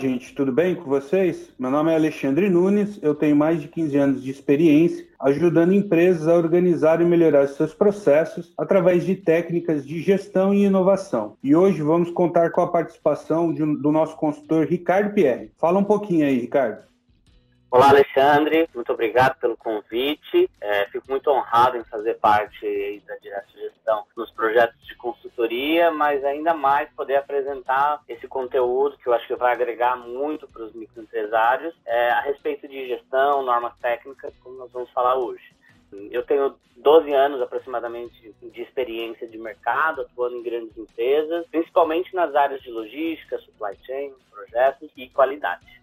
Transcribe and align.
Gente, 0.00 0.34
tudo 0.34 0.50
bem 0.50 0.74
com 0.74 0.84
vocês? 0.84 1.52
Meu 1.58 1.70
nome 1.70 1.92
é 1.92 1.94
Alexandre 1.94 2.48
Nunes, 2.48 2.98
eu 3.02 3.14
tenho 3.14 3.36
mais 3.36 3.60
de 3.60 3.68
15 3.68 3.96
anos 3.98 4.22
de 4.22 4.30
experiência 4.30 5.06
ajudando 5.20 5.74
empresas 5.74 6.26
a 6.26 6.34
organizar 6.34 7.02
e 7.02 7.04
melhorar 7.04 7.46
seus 7.48 7.74
processos 7.74 8.50
através 8.56 9.04
de 9.04 9.14
técnicas 9.14 9.86
de 9.86 10.00
gestão 10.00 10.54
e 10.54 10.64
inovação. 10.64 11.36
E 11.44 11.54
hoje 11.54 11.82
vamos 11.82 12.10
contar 12.10 12.50
com 12.50 12.62
a 12.62 12.68
participação 12.68 13.52
de, 13.52 13.60
do 13.60 13.92
nosso 13.92 14.16
consultor 14.16 14.66
Ricardo 14.66 15.12
Pierre. 15.12 15.52
Fala 15.58 15.78
um 15.78 15.84
pouquinho 15.84 16.24
aí, 16.24 16.38
Ricardo. 16.38 16.89
Olá, 17.70 17.90
Alexandre. 17.90 18.68
Muito 18.74 18.92
obrigado 18.92 19.38
pelo 19.38 19.56
convite. 19.56 20.50
É, 20.60 20.86
fico 20.86 21.06
muito 21.08 21.30
honrado 21.30 21.76
em 21.76 21.84
fazer 21.84 22.14
parte 22.14 23.00
da 23.06 23.16
direção 23.16 23.50
gestão 23.90 24.04
nos 24.16 24.30
projetos 24.32 24.76
de 24.86 24.94
consultoria, 24.96 25.90
mas 25.90 26.24
ainda 26.24 26.54
mais 26.54 26.90
poder 26.90 27.16
apresentar 27.16 28.02
esse 28.08 28.26
conteúdo 28.26 28.96
que 28.98 29.08
eu 29.08 29.12
acho 29.12 29.26
que 29.26 29.36
vai 29.36 29.52
agregar 29.52 29.96
muito 29.96 30.48
para 30.48 30.64
os 30.64 30.72
microempresários 30.72 31.74
é, 31.86 32.10
a 32.10 32.20
respeito 32.20 32.66
de 32.68 32.88
gestão, 32.88 33.42
normas 33.42 33.76
técnicas, 33.80 34.32
como 34.42 34.56
nós 34.56 34.72
vamos 34.72 34.90
falar 34.90 35.16
hoje. 35.16 35.54
Eu 36.10 36.24
tenho 36.24 36.56
12 36.76 37.12
anos 37.12 37.42
aproximadamente 37.42 38.34
de 38.40 38.62
experiência 38.62 39.26
de 39.26 39.36
mercado, 39.38 40.02
atuando 40.02 40.36
em 40.36 40.42
grandes 40.42 40.76
empresas, 40.76 41.46
principalmente 41.48 42.14
nas 42.14 42.34
áreas 42.34 42.62
de 42.62 42.70
logística, 42.70 43.38
supply 43.38 43.76
chain, 43.84 44.12
projetos 44.30 44.88
e 44.96 45.08
qualidade. 45.08 45.80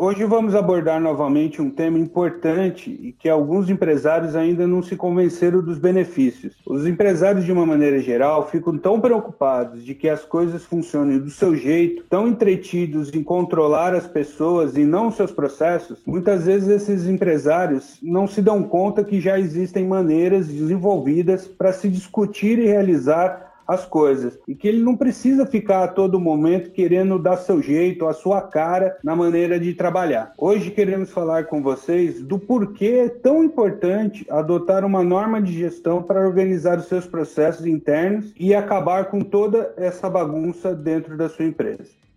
Hoje 0.00 0.24
vamos 0.24 0.54
abordar 0.54 1.00
novamente 1.00 1.60
um 1.60 1.68
tema 1.68 1.98
importante 1.98 2.88
e 2.88 3.10
que 3.10 3.28
alguns 3.28 3.68
empresários 3.68 4.36
ainda 4.36 4.64
não 4.64 4.80
se 4.80 4.94
convenceram 4.94 5.60
dos 5.60 5.76
benefícios. 5.76 6.54
Os 6.64 6.86
empresários, 6.86 7.44
de 7.44 7.50
uma 7.50 7.66
maneira 7.66 7.98
geral, 7.98 8.48
ficam 8.48 8.78
tão 8.78 9.00
preocupados 9.00 9.84
de 9.84 9.96
que 9.96 10.08
as 10.08 10.24
coisas 10.24 10.64
funcionem 10.64 11.18
do 11.18 11.30
seu 11.30 11.56
jeito, 11.56 12.04
tão 12.08 12.28
entretidos 12.28 13.12
em 13.12 13.24
controlar 13.24 13.92
as 13.92 14.06
pessoas 14.06 14.76
e 14.76 14.84
não 14.84 15.10
seus 15.10 15.32
processos, 15.32 16.00
muitas 16.06 16.46
vezes 16.46 16.68
esses 16.68 17.08
empresários 17.08 17.98
não 18.00 18.28
se 18.28 18.40
dão 18.40 18.62
conta 18.62 19.02
que 19.02 19.20
já 19.20 19.36
existem 19.36 19.84
maneiras 19.84 20.46
desenvolvidas 20.46 21.48
para 21.48 21.72
se 21.72 21.88
discutir 21.88 22.60
e 22.60 22.66
realizar 22.66 23.47
as 23.68 23.84
coisas 23.84 24.38
e 24.48 24.54
que 24.54 24.66
ele 24.66 24.82
não 24.82 24.96
precisa 24.96 25.44
ficar 25.44 25.84
a 25.84 25.88
todo 25.88 26.18
momento 26.18 26.70
querendo 26.70 27.18
dar 27.18 27.36
seu 27.36 27.60
jeito, 27.60 28.06
a 28.06 28.14
sua 28.14 28.40
cara 28.40 28.96
na 29.04 29.14
maneira 29.14 29.60
de 29.60 29.74
trabalhar. 29.74 30.32
Hoje 30.38 30.70
queremos 30.70 31.10
falar 31.10 31.44
com 31.44 31.62
vocês 31.62 32.22
do 32.22 32.38
porquê 32.38 33.04
é 33.04 33.08
tão 33.10 33.44
importante 33.44 34.24
adotar 34.30 34.84
uma 34.84 35.02
norma 35.02 35.42
de 35.42 35.52
gestão 35.52 36.02
para 36.02 36.26
organizar 36.26 36.78
os 36.78 36.86
seus 36.86 37.06
processos 37.06 37.66
internos 37.66 38.32
e 38.40 38.54
acabar 38.54 39.10
com 39.10 39.20
toda 39.20 39.74
essa 39.76 40.08
bagunça 40.08 40.74
dentro 40.74 41.16
da 41.16 41.28
sua 41.28 41.44
empresa. 41.44 42.07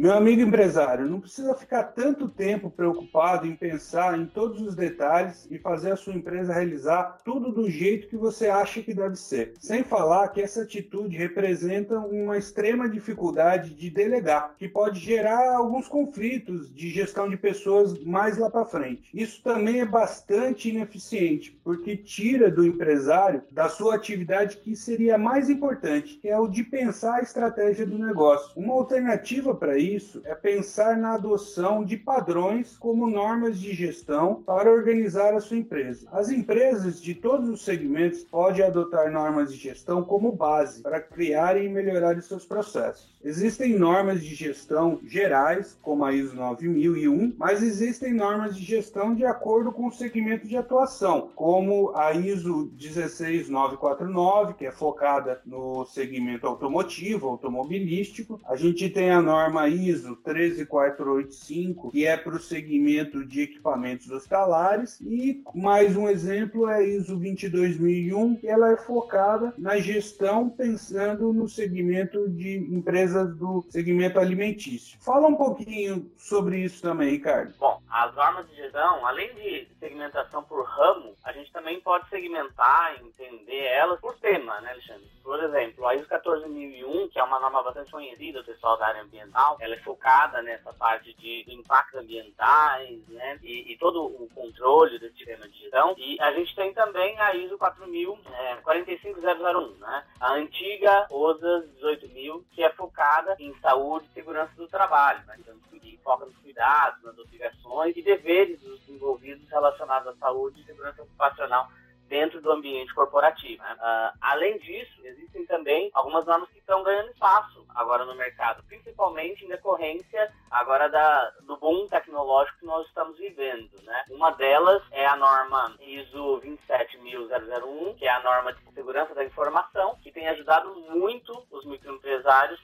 Meu 0.00 0.14
amigo 0.14 0.40
empresário, 0.40 1.06
não 1.06 1.20
precisa 1.20 1.54
ficar 1.54 1.82
tanto 1.82 2.26
tempo 2.26 2.70
preocupado 2.70 3.46
em 3.46 3.54
pensar 3.54 4.18
em 4.18 4.24
todos 4.24 4.58
os 4.62 4.74
detalhes 4.74 5.46
e 5.50 5.58
fazer 5.58 5.92
a 5.92 5.96
sua 5.96 6.14
empresa 6.14 6.54
realizar 6.54 7.18
tudo 7.22 7.52
do 7.52 7.68
jeito 7.68 8.08
que 8.08 8.16
você 8.16 8.46
acha 8.48 8.80
que 8.80 8.94
deve 8.94 9.16
ser. 9.16 9.52
Sem 9.58 9.84
falar 9.84 10.28
que 10.28 10.40
essa 10.40 10.62
atitude 10.62 11.18
representa 11.18 11.98
uma 11.98 12.38
extrema 12.38 12.88
dificuldade 12.88 13.74
de 13.74 13.90
delegar, 13.90 14.54
que 14.56 14.66
pode 14.66 14.98
gerar 14.98 15.54
alguns 15.54 15.86
conflitos 15.86 16.74
de 16.74 16.88
gestão 16.88 17.28
de 17.28 17.36
pessoas 17.36 18.02
mais 18.02 18.38
lá 18.38 18.48
para 18.48 18.64
frente. 18.64 19.10
Isso 19.12 19.42
também 19.42 19.82
é 19.82 19.84
bastante 19.84 20.70
ineficiente, 20.70 21.60
porque 21.62 21.94
tira 21.94 22.50
do 22.50 22.64
empresário 22.64 23.42
da 23.50 23.68
sua 23.68 23.96
atividade 23.96 24.56
que 24.56 24.74
seria 24.74 25.18
mais 25.18 25.50
importante, 25.50 26.14
que 26.14 26.28
é 26.30 26.38
o 26.38 26.48
de 26.48 26.62
pensar 26.64 27.16
a 27.16 27.22
estratégia 27.22 27.84
do 27.84 27.98
negócio. 27.98 28.58
Uma 28.58 28.72
alternativa 28.72 29.54
para 29.54 29.76
isso 29.76 29.89
isso 29.94 30.22
é 30.24 30.34
pensar 30.34 30.96
na 30.96 31.14
adoção 31.14 31.84
de 31.84 31.96
padrões 31.96 32.76
como 32.78 33.08
normas 33.08 33.58
de 33.58 33.74
gestão 33.74 34.42
para 34.42 34.72
organizar 34.72 35.34
a 35.34 35.40
sua 35.40 35.56
empresa. 35.56 36.08
As 36.12 36.30
empresas 36.30 37.00
de 37.00 37.14
todos 37.14 37.48
os 37.48 37.64
segmentos 37.64 38.20
podem 38.20 38.64
adotar 38.64 39.10
normas 39.10 39.52
de 39.52 39.58
gestão 39.58 40.02
como 40.02 40.32
base 40.32 40.82
para 40.82 41.00
criar 41.00 41.60
e 41.60 41.68
melhorar 41.68 42.20
seus 42.22 42.44
processos. 42.44 43.10
Existem 43.22 43.78
normas 43.78 44.22
de 44.22 44.34
gestão 44.34 44.98
gerais, 45.06 45.78
como 45.82 46.06
a 46.06 46.12
ISO 46.12 46.34
9001, 46.34 47.34
mas 47.36 47.62
existem 47.62 48.14
normas 48.14 48.56
de 48.56 48.64
gestão 48.64 49.14
de 49.14 49.26
acordo 49.26 49.70
com 49.70 49.88
o 49.88 49.92
segmento 49.92 50.48
de 50.48 50.56
atuação, 50.56 51.30
como 51.36 51.92
a 51.94 52.14
ISO 52.14 52.70
16949, 52.78 54.54
que 54.54 54.64
é 54.64 54.72
focada 54.72 55.42
no 55.44 55.84
segmento 55.84 56.46
automotivo, 56.46 57.28
automobilístico. 57.28 58.40
A 58.46 58.56
gente 58.56 58.88
tem 58.88 59.10
a 59.10 59.20
norma 59.20 59.68
ISO 59.88 60.16
13485, 60.16 61.90
que 61.90 62.06
é 62.06 62.16
para 62.16 62.36
o 62.36 62.40
segmento 62.40 63.24
de 63.24 63.42
equipamentos 63.42 64.10
hospitalares, 64.10 65.00
e 65.00 65.42
mais 65.54 65.96
um 65.96 66.08
exemplo 66.08 66.68
é 66.68 66.76
a 66.76 66.82
ISO 66.82 67.16
22001, 67.16 68.36
que 68.36 68.48
ela 68.48 68.72
é 68.72 68.76
focada 68.76 69.52
na 69.56 69.78
gestão 69.78 70.48
pensando 70.48 71.32
no 71.32 71.48
segmento 71.48 72.28
de 72.28 72.58
empresas 72.58 73.36
do 73.36 73.64
segmento 73.68 74.18
alimentício. 74.18 74.98
Fala 75.00 75.28
um 75.28 75.36
pouquinho 75.36 76.10
sobre 76.16 76.58
isso 76.58 76.82
também, 76.82 77.10
Ricardo. 77.10 77.54
Bom, 77.58 77.80
as 77.90 78.14
normas 78.14 78.48
de 78.48 78.56
gestão, 78.56 79.06
além 79.06 79.34
de 79.34 79.68
segmentação 79.78 80.42
por 80.42 80.64
ramo, 80.64 81.14
a 81.24 81.32
gente 81.32 81.52
também 81.52 81.80
pode 81.80 82.08
segmentar 82.08 83.00
entender 83.02 83.64
elas 83.64 84.00
por 84.00 84.16
tema, 84.18 84.60
né, 84.60 84.70
Alexandre? 84.70 85.08
Por 85.22 85.42
exemplo, 85.42 85.86
a 85.86 85.94
ISO 85.94 86.06
14001, 86.06 87.08
que 87.08 87.18
é 87.18 87.22
uma 87.22 87.38
norma 87.40 87.62
bastante 87.62 87.90
conhecida, 87.90 88.40
o 88.40 88.44
pessoal 88.44 88.78
da 88.78 88.86
área 88.86 89.02
ambiental, 89.02 89.56
ela 89.70 89.76
é 89.76 89.82
focada 89.82 90.42
nessa 90.42 90.72
parte 90.72 91.14
de 91.14 91.44
impactos 91.48 92.00
ambientais, 92.00 92.98
né, 93.08 93.38
e, 93.42 93.72
e 93.72 93.78
todo 93.78 94.04
o 94.04 94.28
controle 94.34 94.98
desse 94.98 95.16
sistema 95.16 95.48
de 95.48 95.58
gestão. 95.58 95.94
E 95.96 96.20
a 96.20 96.32
gente 96.32 96.54
tem 96.54 96.74
também 96.74 97.18
a 97.20 97.34
ISO 97.34 97.56
4000, 97.56 98.18
é, 98.32 98.56
45001, 98.56 99.76
né, 99.76 100.04
a 100.20 100.32
antiga 100.34 101.06
OSAS 101.10 101.64
18000, 101.82 102.44
que 102.52 102.62
é 102.62 102.70
focada 102.70 103.36
em 103.38 103.54
saúde 103.60 104.06
e 104.10 104.14
segurança 104.14 104.52
do 104.56 104.66
trabalho, 104.66 105.24
né, 105.26 105.36
então, 105.38 105.54
que 105.70 105.98
foca 106.02 106.26
nos 106.26 106.36
cuidados, 106.38 107.02
nas 107.02 107.16
obrigações 107.18 107.96
e 107.96 108.02
deveres 108.02 108.60
dos 108.60 108.88
envolvidos 108.88 109.48
relacionados 109.48 110.08
à 110.08 110.14
saúde 110.16 110.60
e 110.60 110.64
segurança 110.64 111.02
ocupacional 111.02 111.68
dentro 112.10 112.42
do 112.42 112.50
ambiente 112.50 112.92
corporativo. 112.92 113.62
Né? 113.62 113.72
Uh, 113.74 114.18
além 114.20 114.58
disso, 114.58 114.92
existem 115.04 115.46
também 115.46 115.90
algumas 115.94 116.26
normas 116.26 116.50
que 116.50 116.58
estão 116.58 116.82
ganhando 116.82 117.10
espaço 117.10 117.64
agora 117.72 118.04
no 118.04 118.16
mercado, 118.16 118.64
principalmente 118.64 119.44
em 119.44 119.48
decorrência 119.48 120.30
agora 120.50 120.88
da, 120.88 121.30
do 121.42 121.56
boom 121.56 121.86
tecnológico 121.86 122.58
que 122.58 122.66
nós 122.66 122.84
estamos 122.88 123.16
vivendo. 123.16 123.70
Né? 123.84 124.04
Uma 124.10 124.32
delas 124.32 124.82
é 124.90 125.06
a 125.06 125.16
norma 125.16 125.76
ISO 125.80 126.40
27001, 126.40 127.94
que 127.94 128.04
é 128.04 128.10
a 128.10 128.22
norma 128.22 128.52
de 128.52 128.60
segurança 128.74 129.14
da 129.14 129.24
informação, 129.24 129.96
que 130.02 130.10
tem 130.10 130.26
ajudado 130.28 130.74
muito 130.90 131.46
os 131.48 131.64
microempresários 131.64 132.60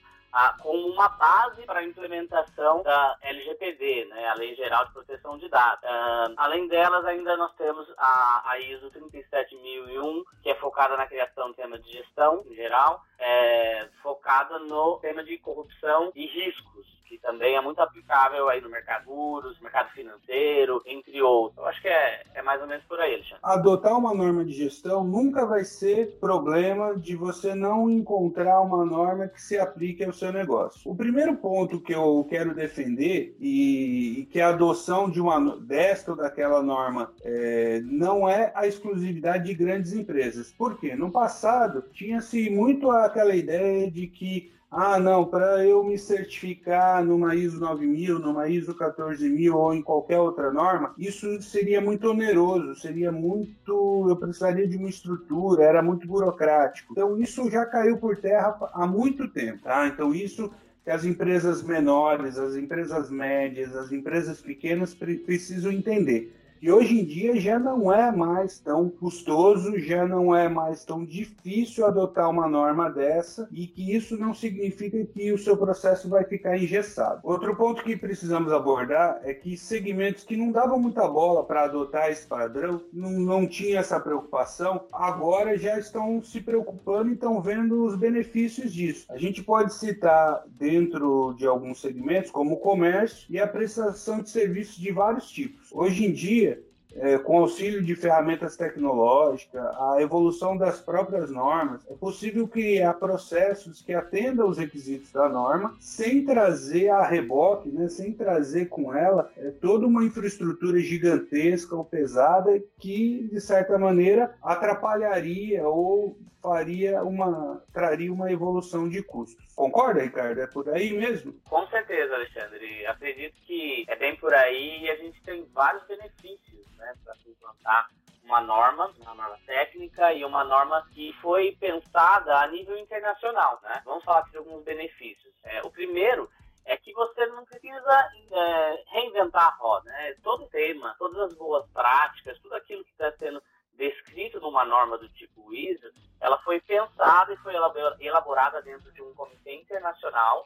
como 0.60 0.88
uma 0.88 1.08
base 1.08 1.62
para 1.62 1.80
a 1.80 1.84
implementação 1.84 2.82
da 2.82 3.16
LGPD, 3.22 4.06
né, 4.06 4.28
a 4.28 4.34
Lei 4.34 4.54
Geral 4.54 4.84
de 4.86 4.92
Proteção 4.92 5.38
de 5.38 5.48
Dados. 5.48 5.82
Uh, 5.84 6.34
além 6.36 6.68
delas, 6.68 7.04
ainda 7.04 7.36
nós 7.36 7.54
temos 7.54 7.86
a, 7.96 8.50
a 8.50 8.58
ISO 8.60 8.90
37001, 8.90 10.24
que 10.42 10.50
é 10.50 10.54
focada 10.56 10.96
na 10.96 11.06
criação 11.06 11.48
do 11.48 11.54
tema 11.54 11.78
de 11.78 11.90
gestão 11.90 12.44
em 12.48 12.54
geral, 12.54 13.02
é, 13.18 13.88
focada 14.02 14.58
no 14.58 14.98
tema 14.98 15.24
de 15.24 15.38
corrupção 15.38 16.12
e 16.14 16.26
riscos 16.26 16.85
também 17.18 17.56
é 17.56 17.60
muito 17.60 17.80
aplicável 17.80 18.48
aí 18.48 18.60
no 18.60 18.68
mercado 18.68 19.06
seguros, 19.06 19.60
mercado 19.60 19.90
financeiro, 19.92 20.82
entre 20.84 21.22
outros. 21.22 21.56
Eu 21.58 21.66
acho 21.66 21.80
que 21.80 21.88
é, 21.88 22.22
é 22.34 22.42
mais 22.42 22.60
ou 22.60 22.66
menos 22.66 22.84
por 22.84 22.98
aí, 23.00 23.14
Alexandre. 23.14 23.38
Adotar 23.42 23.96
uma 23.96 24.12
norma 24.12 24.44
de 24.44 24.52
gestão 24.52 25.04
nunca 25.04 25.46
vai 25.46 25.64
ser 25.64 26.18
problema 26.20 26.96
de 26.96 27.14
você 27.14 27.54
não 27.54 27.88
encontrar 27.88 28.60
uma 28.60 28.84
norma 28.84 29.28
que 29.28 29.40
se 29.40 29.58
aplique 29.58 30.04
ao 30.04 30.12
seu 30.12 30.32
negócio. 30.32 30.90
O 30.90 30.96
primeiro 30.96 31.36
ponto 31.36 31.80
que 31.80 31.94
eu 31.94 32.26
quero 32.28 32.54
defender 32.54 33.36
e, 33.38 34.20
e 34.20 34.26
que 34.26 34.40
a 34.40 34.48
adoção 34.48 35.08
de 35.08 35.20
uma 35.20 35.56
desta 35.58 36.10
ou 36.10 36.16
daquela 36.16 36.62
norma 36.62 37.12
é, 37.22 37.80
não 37.84 38.28
é 38.28 38.52
a 38.54 38.66
exclusividade 38.66 39.44
de 39.44 39.54
grandes 39.54 39.92
empresas. 39.92 40.52
Por 40.52 40.78
quê? 40.78 40.96
No 40.96 41.10
passado 41.12 41.84
tinha-se 41.92 42.50
muito 42.50 42.90
aquela 42.90 43.34
ideia 43.34 43.90
de 43.90 44.08
que 44.08 44.55
ah, 44.70 44.98
não, 44.98 45.24
para 45.24 45.64
eu 45.64 45.82
me 45.84 45.96
certificar 45.96 47.04
numa 47.04 47.34
ISO 47.36 47.60
9000, 47.60 48.18
numa 48.18 48.48
ISO 48.48 48.74
14000 48.74 49.56
ou 49.56 49.72
em 49.72 49.80
qualquer 49.80 50.18
outra 50.18 50.52
norma, 50.52 50.92
isso 50.98 51.40
seria 51.40 51.80
muito 51.80 52.10
oneroso, 52.10 52.74
seria 52.74 53.12
muito. 53.12 54.06
Eu 54.08 54.16
precisaria 54.16 54.66
de 54.66 54.76
uma 54.76 54.88
estrutura, 54.88 55.64
era 55.64 55.82
muito 55.82 56.06
burocrático. 56.06 56.92
Então, 56.92 57.16
isso 57.18 57.48
já 57.48 57.64
caiu 57.64 57.98
por 57.98 58.16
terra 58.16 58.58
há 58.72 58.86
muito 58.86 59.28
tempo. 59.28 59.62
Tá? 59.62 59.86
Então, 59.86 60.12
isso 60.12 60.52
que 60.84 60.90
as 60.90 61.04
empresas 61.04 61.62
menores, 61.62 62.36
as 62.36 62.56
empresas 62.56 63.08
médias, 63.08 63.74
as 63.74 63.92
empresas 63.92 64.40
pequenas 64.40 64.94
precisam 64.94 65.70
entender 65.72 66.32
e 66.66 66.72
hoje 66.72 66.98
em 66.98 67.04
dia 67.04 67.40
já 67.40 67.60
não 67.60 67.92
é 67.92 68.10
mais 68.10 68.58
tão 68.58 68.90
custoso, 68.90 69.78
já 69.78 70.04
não 70.04 70.34
é 70.34 70.48
mais 70.48 70.84
tão 70.84 71.04
difícil 71.04 71.86
adotar 71.86 72.28
uma 72.28 72.48
norma 72.48 72.90
dessa 72.90 73.48
e 73.52 73.68
que 73.68 73.94
isso 73.94 74.18
não 74.18 74.34
significa 74.34 75.04
que 75.04 75.30
o 75.30 75.38
seu 75.38 75.56
processo 75.56 76.08
vai 76.08 76.24
ficar 76.24 76.58
engessado. 76.58 77.20
Outro 77.22 77.54
ponto 77.54 77.84
que 77.84 77.96
precisamos 77.96 78.52
abordar 78.52 79.20
é 79.22 79.32
que 79.32 79.56
segmentos 79.56 80.24
que 80.24 80.36
não 80.36 80.50
davam 80.50 80.76
muita 80.76 81.06
bola 81.06 81.44
para 81.44 81.66
adotar 81.66 82.10
esse 82.10 82.26
padrão, 82.26 82.82
não, 82.92 83.12
não 83.12 83.46
tinha 83.46 83.78
essa 83.78 84.00
preocupação, 84.00 84.86
agora 84.92 85.56
já 85.56 85.78
estão 85.78 86.20
se 86.20 86.40
preocupando 86.40 87.10
e 87.10 87.14
estão 87.14 87.40
vendo 87.40 87.84
os 87.84 87.94
benefícios 87.94 88.74
disso. 88.74 89.06
A 89.08 89.16
gente 89.16 89.40
pode 89.40 89.72
citar 89.72 90.42
dentro 90.48 91.32
de 91.38 91.46
alguns 91.46 91.80
segmentos, 91.80 92.32
como 92.32 92.54
o 92.54 92.60
comércio 92.60 93.24
e 93.30 93.38
a 93.38 93.46
prestação 93.46 94.20
de 94.20 94.30
serviços 94.30 94.74
de 94.74 94.90
vários 94.90 95.30
tipos. 95.30 95.65
Hoje 95.72 96.04
em 96.04 96.12
dia, 96.12 96.65
é, 96.98 97.18
com 97.18 97.38
auxílio 97.38 97.82
de 97.82 97.94
ferramentas 97.94 98.56
tecnológicas, 98.56 99.62
a 99.78 100.00
evolução 100.00 100.56
das 100.56 100.80
próprias 100.80 101.30
normas, 101.30 101.82
é 101.88 101.94
possível 101.94 102.46
criar 102.48 102.94
processos 102.94 103.82
que 103.82 103.94
atendam 103.94 104.48
os 104.48 104.58
requisitos 104.58 105.12
da 105.12 105.28
norma, 105.28 105.74
sem 105.80 106.24
trazer 106.24 106.88
a 106.88 107.02
reboque, 107.02 107.70
né, 107.70 107.88
sem 107.88 108.12
trazer 108.12 108.66
com 108.66 108.94
ela 108.94 109.30
é, 109.36 109.50
toda 109.50 109.86
uma 109.86 110.04
infraestrutura 110.04 110.78
gigantesca 110.80 111.74
ou 111.74 111.84
pesada 111.84 112.62
que, 112.78 113.28
de 113.32 113.40
certa 113.40 113.78
maneira, 113.78 114.34
atrapalharia 114.42 115.66
ou 115.66 116.16
faria 116.46 117.02
uma 117.02 117.60
traria 117.72 118.12
uma 118.12 118.30
evolução 118.30 118.88
de 118.88 119.02
custos. 119.02 119.52
Concorda, 119.56 120.02
Ricardo? 120.02 120.40
É 120.40 120.46
por 120.46 120.68
aí 120.68 120.92
mesmo? 120.92 121.34
Com 121.48 121.66
certeza, 121.66 122.14
Alexandre. 122.14 122.86
Acredito 122.86 123.34
que 123.44 123.84
é 123.88 123.96
bem 123.96 124.14
por 124.16 124.32
aí 124.32 124.84
e 124.84 124.90
a 124.90 124.96
gente 124.96 125.20
tem 125.22 125.44
vários 125.52 125.84
benefícios 125.88 126.45
né, 126.76 126.94
para 127.04 127.14
se 127.16 127.30
implantar 127.30 127.88
uma 128.26 128.40
norma, 128.40 128.92
uma 129.00 129.14
norma 129.14 129.38
técnica 129.46 130.12
e 130.12 130.24
uma 130.24 130.44
norma 130.44 130.86
que 130.92 131.12
foi 131.22 131.56
pensada 131.60 132.38
a 132.38 132.46
nível 132.48 132.76
internacional. 132.76 133.60
Né? 133.62 133.80
Vamos 133.84 134.04
falar 134.04 134.20
aqui 134.20 134.32
de 134.32 134.38
alguns 134.38 134.64
benefícios. 134.64 135.32
É, 135.44 135.62
o 135.62 135.70
primeiro 135.70 136.28
é 136.64 136.76
que 136.76 136.92
você 136.92 137.26
não 137.26 137.44
precisa 137.44 138.10
é, 138.32 138.84
reinventar 138.88 139.46
a 139.46 139.56
roda. 139.56 139.90
Né? 139.90 140.14
Todo 140.22 140.48
tema, 140.48 140.94
todas 140.98 141.18
as 141.18 141.34
boas 141.34 141.64
práticas, 141.70 142.38
tudo 142.40 142.54
aquilo 142.56 142.84
que 142.84 142.90
está 142.90 143.12
sendo 143.12 143.40
descrito 143.74 144.40
numa 144.40 144.64
norma 144.64 144.98
do 144.98 145.08
tipo 145.10 145.54
ISO, 145.54 145.92
ela 146.20 146.38
foi 146.38 146.60
pensada 146.60 147.32
e 147.32 147.36
foi 147.36 147.54
elaborada 148.00 148.60
dentro 148.62 148.90
de 148.92 149.02
um 149.02 149.14
comitê 149.14 149.54
internacional 149.54 150.44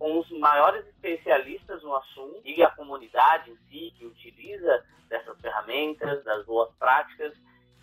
com 0.00 0.18
os 0.18 0.30
maiores 0.30 0.86
especialistas 0.86 1.82
no 1.82 1.94
assunto 1.94 2.40
e 2.42 2.62
a 2.62 2.70
comunidade 2.70 3.50
em 3.50 3.56
si 3.68 3.94
que 3.98 4.06
utiliza 4.06 4.82
dessas 5.10 5.38
ferramentas, 5.42 6.24
das 6.24 6.44
boas 6.46 6.72
práticas, 6.78 7.34